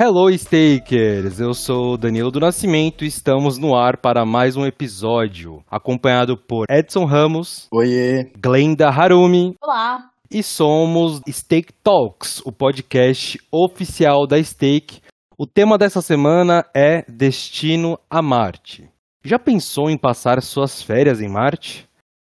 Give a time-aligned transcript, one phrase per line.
[0.00, 1.40] Hello, Stakers!
[1.40, 6.66] Eu sou Danilo do Nascimento e estamos no ar para mais um episódio, acompanhado por
[6.70, 7.66] Edson Ramos.
[7.72, 8.30] Oiê!
[8.38, 9.56] Glenda Harumi.
[9.60, 10.08] Olá!
[10.30, 15.00] E somos Stake Talks, o podcast oficial da Stake.
[15.36, 18.88] O tema dessa semana é Destino a Marte.
[19.24, 21.88] Já pensou em passar suas férias em Marte?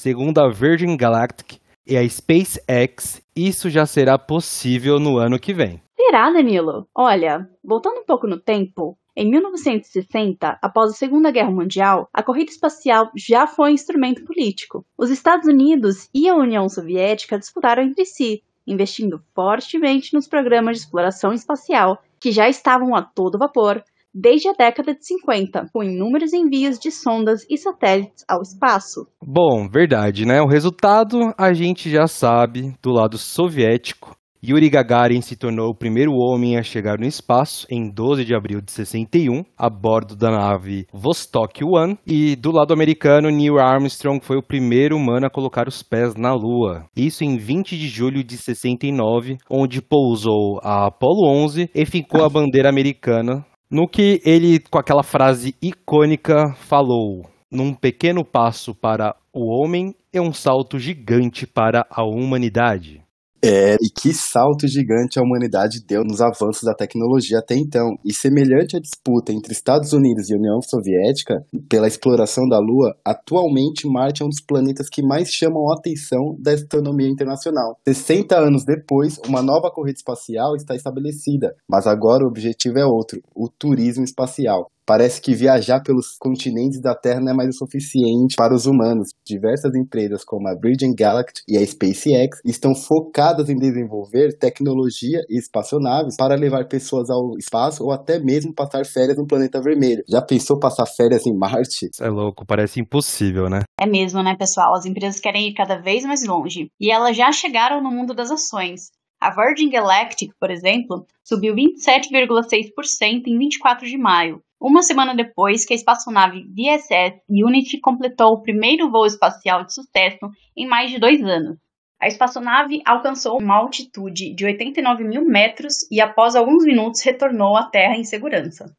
[0.00, 5.82] Segundo a Virgin Galactic e a SpaceX, isso já será possível no ano que vem.
[5.96, 6.86] Será, Danilo?
[6.94, 12.50] Olha, voltando um pouco no tempo, em 1960, após a Segunda Guerra Mundial, a corrida
[12.50, 14.84] espacial já foi um instrumento político.
[14.96, 20.84] Os Estados Unidos e a União Soviética disputaram entre si, investindo fortemente nos programas de
[20.84, 23.82] exploração espacial, que já estavam a todo vapor
[24.14, 29.06] desde a década de 50, com inúmeros envios de sondas e satélites ao espaço.
[29.22, 30.40] Bom, verdade, né?
[30.40, 34.16] O resultado a gente já sabe do lado soviético.
[34.42, 38.62] Yuri Gagarin se tornou o primeiro homem a chegar no espaço em 12 de abril
[38.62, 44.38] de 61, a bordo da nave Vostok 1, e do lado americano, Neil Armstrong foi
[44.38, 46.86] o primeiro humano a colocar os pés na Lua.
[46.96, 52.30] Isso em 20 de julho de 69, onde pousou a Apollo 11 e ficou a
[52.30, 59.46] bandeira americana no que ele, com aquela frase icônica, falou: Num pequeno passo para o
[59.46, 63.02] homem é um salto gigante para a humanidade.
[63.42, 67.96] É, e que salto gigante a humanidade deu nos avanços da tecnologia até então.
[68.04, 73.88] E semelhante à disputa entre Estados Unidos e União Soviética pela exploração da Lua, atualmente
[73.88, 77.78] Marte é um dos planetas que mais chamam a atenção da astronomia internacional.
[77.86, 83.22] 60 anos depois, uma nova corrida espacial está estabelecida, mas agora o objetivo é outro:
[83.34, 84.70] o turismo espacial.
[84.86, 89.10] Parece que viajar pelos continentes da Terra não é mais o suficiente para os humanos.
[89.24, 95.38] Diversas empresas, como a Virgin Galactic e a SpaceX, estão focadas em desenvolver tecnologia e
[95.38, 100.02] espaçonaves para levar pessoas ao espaço ou até mesmo passar férias no planeta vermelho.
[100.08, 101.88] Já pensou passar férias em Marte?
[101.92, 103.60] Isso é louco, parece impossível, né?
[103.80, 104.74] É mesmo, né, pessoal?
[104.74, 106.70] As empresas querem ir cada vez mais longe.
[106.80, 108.90] E elas já chegaram no mundo das ações.
[109.20, 115.72] A Virgin Galactic, por exemplo, subiu 27,6% em 24 de maio, uma semana depois que
[115.72, 121.22] a espaçonave VSS Unity completou o primeiro voo espacial de sucesso em mais de dois
[121.24, 121.56] anos.
[122.00, 127.64] A espaçonave alcançou uma altitude de 89 mil metros e, após alguns minutos, retornou à
[127.64, 128.74] Terra em segurança.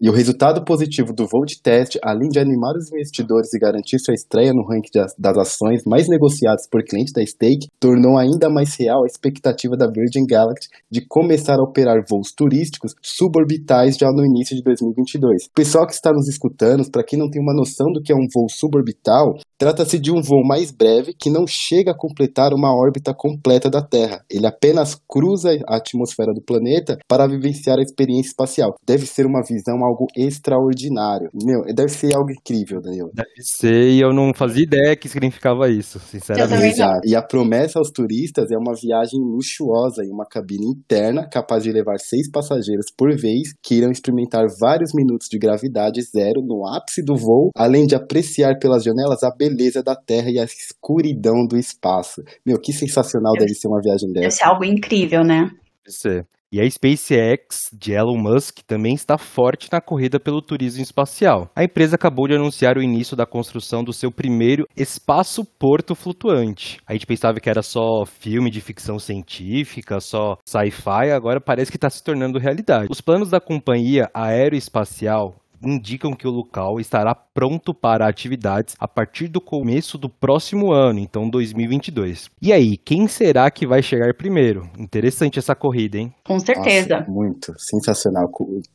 [0.00, 3.98] E o resultado positivo do voo de teste, além de animar os investidores e garantir
[4.00, 8.74] sua estreia no ranking das ações mais negociadas por cliente da Stake, tornou ainda mais
[8.74, 14.26] real a expectativa da Virgin Galactic de começar a operar voos turísticos suborbitais já no
[14.26, 15.44] início de 2022.
[15.44, 18.16] O pessoal que está nos escutando, para quem não tem uma noção do que é
[18.16, 22.74] um voo suborbital, trata-se de um voo mais breve que não chega a completar uma
[22.74, 24.24] órbita completa da Terra.
[24.28, 28.74] Ele apenas cruza a atmosfera do planeta para vivenciar a experiência espacial.
[28.84, 31.30] Deve ser uma visão algo extraordinário.
[31.34, 33.10] Meu, deve ser algo incrível, Daniel.
[33.12, 36.74] Deve ser, e eu não fazia ideia que significava isso, sinceramente.
[36.74, 37.00] Exato.
[37.04, 41.72] E a promessa aos turistas é uma viagem luxuosa em uma cabine interna capaz de
[41.72, 47.02] levar seis passageiros por vez que irão experimentar vários minutos de gravidade zero no ápice
[47.04, 51.56] do voo, além de apreciar pelas janelas a beleza da Terra e a escuridão do
[51.56, 52.22] espaço.
[52.44, 54.22] Meu, que sensacional deve ser uma viagem dessa.
[54.22, 55.50] Deve ser algo incrível, né?
[55.84, 56.26] Deve ser.
[56.54, 61.50] E a SpaceX de Elon Musk também está forte na corrida pelo turismo espacial.
[61.52, 66.78] A empresa acabou de anunciar o início da construção do seu primeiro espaço-porto flutuante.
[66.86, 71.76] A gente pensava que era só filme de ficção científica, só sci-fi, agora parece que
[71.76, 72.86] está se tornando realidade.
[72.88, 75.34] Os planos da companhia aeroespacial
[75.64, 81.00] indicam que o local estará pronto para atividades a partir do começo do próximo ano,
[81.00, 82.30] então 2022.
[82.40, 84.68] E aí, quem será que vai chegar primeiro?
[84.78, 86.12] Interessante essa corrida, hein?
[86.24, 87.00] Com certeza.
[87.00, 88.28] Nossa, muito, sensacional.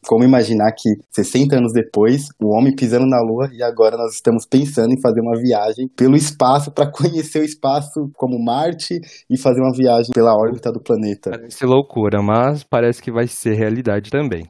[0.06, 4.46] Como imaginar que 60 anos depois, o homem pisando na Lua e agora nós estamos
[4.46, 9.00] pensando em fazer uma viagem pelo espaço para conhecer o espaço como Marte
[9.30, 11.32] e fazer uma viagem pela órbita do planeta.
[11.32, 14.46] Parece loucura, mas parece que vai ser realidade também.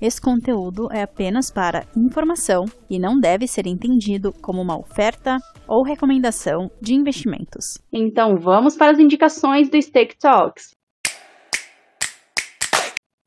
[0.00, 5.36] Esse conteúdo é apenas para informação e não deve ser entendido como uma oferta
[5.68, 7.78] ou recomendação de investimentos.
[7.92, 10.70] Então vamos para as indicações do Stake Talks.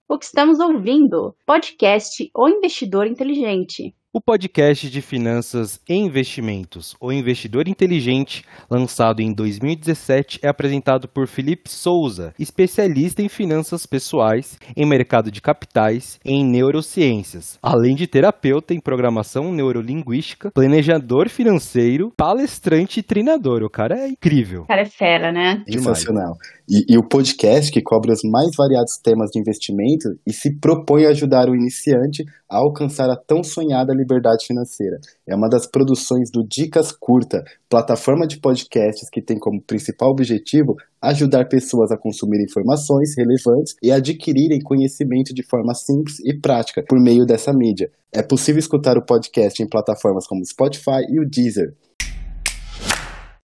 [0.10, 1.36] O que estamos ouvindo?
[1.46, 3.96] Podcast O Investidor Inteligente.
[4.16, 11.28] O podcast de finanças e investimentos, O Investidor Inteligente, lançado em 2017, é apresentado por
[11.28, 18.06] Felipe Souza, especialista em finanças pessoais, em mercado de capitais e em neurociências, além de
[18.06, 23.64] terapeuta em programação neurolinguística, planejador financeiro, palestrante e treinador.
[23.64, 24.62] O cara é incrível.
[24.62, 25.64] O cara é fera, né?
[25.68, 26.36] Sensacional.
[26.70, 31.06] E, e, o podcast que cobre os mais variados temas de investimento e se propõe
[31.06, 32.24] a ajudar o iniciante
[32.54, 35.00] a alcançar a tão sonhada liberdade financeira.
[35.28, 40.76] É uma das produções do Dicas Curta, plataforma de podcasts que tem como principal objetivo
[41.02, 47.00] ajudar pessoas a consumir informações relevantes e adquirirem conhecimento de forma simples e prática por
[47.02, 47.90] meio dessa mídia.
[48.14, 51.74] É possível escutar o podcast em plataformas como Spotify e o Deezer.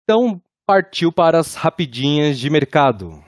[0.04, 3.24] Então, partiu para as rapidinhas de mercado.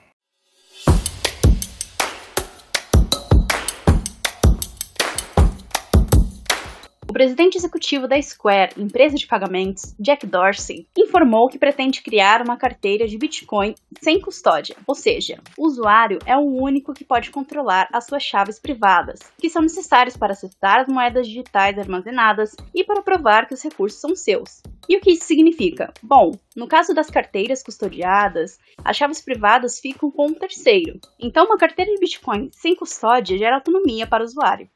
[7.17, 13.07] Presidente executivo da Square, empresa de pagamentos, Jack Dorsey, informou que pretende criar uma carteira
[13.07, 18.05] de Bitcoin sem custódia, ou seja, o usuário é o único que pode controlar as
[18.05, 23.47] suas chaves privadas, que são necessárias para acessar as moedas digitais armazenadas e para provar
[23.47, 24.61] que os recursos são seus.
[24.87, 25.91] E o que isso significa?
[26.03, 30.99] Bom, no caso das carteiras custodiadas, as chaves privadas ficam com um terceiro.
[31.19, 34.69] Então, uma carteira de Bitcoin sem custódia gera autonomia para o usuário.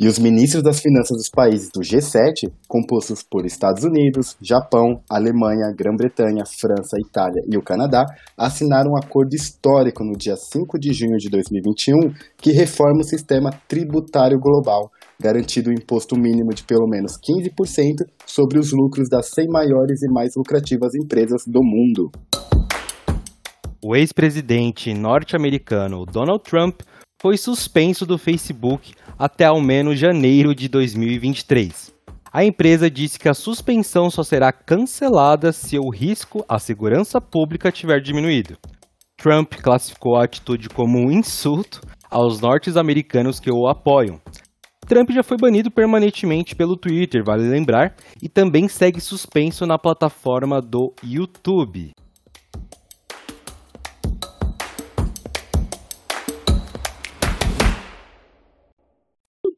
[0.00, 5.74] E os ministros das finanças dos países do G7, compostos por Estados Unidos, Japão, Alemanha,
[5.76, 8.04] Grã-Bretanha, França, Itália e o Canadá,
[8.36, 13.50] assinaram um acordo histórico no dia 5 de junho de 2021 que reforma o sistema
[13.66, 14.88] tributário global,
[15.20, 20.12] garantindo um imposto mínimo de pelo menos 15% sobre os lucros das 100 maiores e
[20.12, 22.08] mais lucrativas empresas do mundo.
[23.80, 26.82] O ex-presidente norte-americano Donald Trump
[27.20, 31.92] foi suspenso do Facebook até ao menos janeiro de 2023.
[32.32, 37.72] A empresa disse que a suspensão só será cancelada se o risco à segurança pública
[37.72, 38.56] tiver diminuído.
[39.16, 44.20] Trump classificou a atitude como um insulto aos norte-americanos que o apoiam.
[44.86, 50.62] Trump já foi banido permanentemente pelo Twitter, vale lembrar, e também segue suspenso na plataforma
[50.62, 51.92] do YouTube.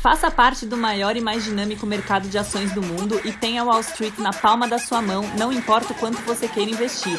[0.02, 3.80] Faça parte do maior e mais dinâmico mercado de ações do mundo e tenha Wall
[3.80, 7.18] Street na palma da sua mão, não importa o quanto você queira investir.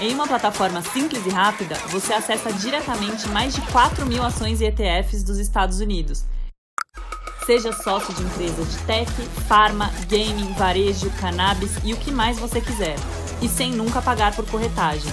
[0.00, 4.66] Em uma plataforma simples e rápida, você acessa diretamente mais de 4 mil ações e
[4.66, 6.24] ETFs dos Estados Unidos.
[7.44, 9.10] Seja sócio de empresas de tech,
[9.48, 12.94] farma, gaming, varejo, cannabis e o que mais você quiser.
[13.42, 15.10] E sem nunca pagar por corretagem.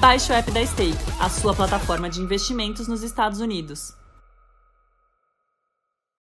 [0.00, 3.94] Baixe o app da Stake, a sua plataforma de investimentos nos Estados Unidos.